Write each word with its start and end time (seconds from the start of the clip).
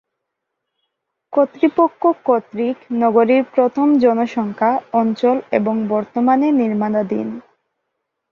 কর্তৃপক্ষ 1.33 2.01
কর্তৃক 2.25 2.77
নগরীর 3.01 3.43
প্রথম 3.55 3.87
জনসংখ্যা 3.97 4.71
অঞ্চল 4.93 5.37
এবং 5.51 5.75
বর্তমানে 5.89 6.47
নির্মাণাধীন। 6.61 7.27